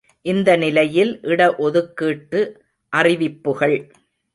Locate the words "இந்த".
0.25-0.55